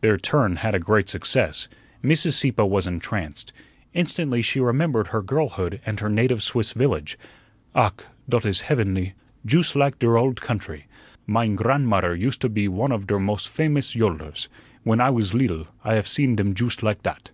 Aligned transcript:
Their 0.00 0.16
"turn" 0.16 0.56
had 0.56 0.74
a 0.74 0.78
great 0.78 1.10
success. 1.10 1.68
Mrs. 2.02 2.32
Sieppe 2.32 2.62
was 2.62 2.86
entranced. 2.86 3.52
Instantly 3.92 4.40
she 4.40 4.58
remembered 4.58 5.08
her 5.08 5.20
girlhood 5.20 5.82
and 5.84 6.00
her 6.00 6.08
native 6.08 6.42
Swiss 6.42 6.72
village. 6.72 7.18
"Ach, 7.74 7.92
dot 8.26 8.46
is 8.46 8.62
heavunly; 8.62 9.12
joost 9.44 9.76
like 9.76 9.98
der 9.98 10.16
old 10.16 10.40
country. 10.40 10.86
Mein 11.26 11.56
gran'mutter 11.56 12.14
used 12.18 12.40
to 12.40 12.48
be 12.48 12.68
one 12.68 12.90
of 12.90 13.06
der 13.06 13.18
mos' 13.18 13.44
famous 13.44 13.94
yodlers. 13.94 14.48
When 14.82 14.98
I 14.98 15.10
was 15.10 15.34
leedle, 15.34 15.66
I 15.84 15.96
haf 15.96 16.06
seen 16.06 16.36
dem 16.36 16.54
joost 16.54 16.82
like 16.82 17.02
dat." 17.02 17.30